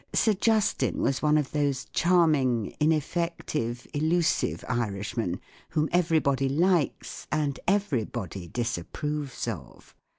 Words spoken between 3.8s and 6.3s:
elusive Irishmen whom every¬